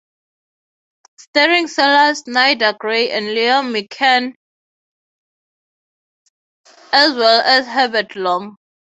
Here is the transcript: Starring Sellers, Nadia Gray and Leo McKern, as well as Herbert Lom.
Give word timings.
Starring 1.19 1.67
Sellers, 1.67 2.25
Nadia 2.25 2.73
Gray 2.73 3.11
and 3.11 3.27
Leo 3.27 3.61
McKern, 3.61 4.33
as 6.91 7.13
well 7.13 7.41
as 7.41 7.67
Herbert 7.67 8.15
Lom. 8.15 8.55